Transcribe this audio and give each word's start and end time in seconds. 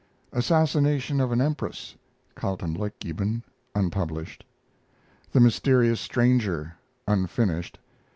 ASSASSINATION 0.33 1.21
OF 1.21 1.31
AN 1.31 1.41
EMPRESS 1.41 1.93
(Kaltenleutgeben) 2.35 3.43
(unpublished). 3.75 4.43
THE 5.31 5.39
MYSTERIOUS 5.39 6.01
STRANGER 6.01 6.73
(unfinished). 7.07 7.77